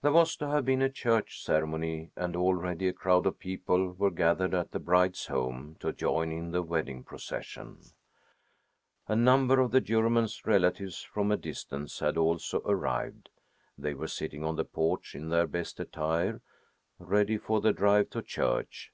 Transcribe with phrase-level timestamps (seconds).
[0.00, 4.10] There was to have been a church ceremony, and already a crowd of people were
[4.10, 7.76] gathered at the bride's home to join in the wedding procession.
[9.08, 13.28] A number of the Juryman's relatives from a distance had also arrived.
[13.76, 16.40] They were sitting on the porch in their best attire,
[16.98, 18.90] ready for the drive to church.